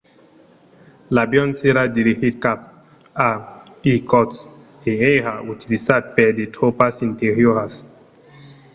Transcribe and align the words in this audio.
l'avion 1.15 1.49
s'èra 1.57 1.83
dirigit 1.97 2.35
cap 2.43 2.59
a 3.29 3.29
irkotsk 3.91 4.39
e 4.91 4.93
èra 5.17 5.33
utilizat 5.53 6.03
per 6.15 6.29
de 6.37 6.45
tropas 6.55 6.95
interioras 7.09 7.73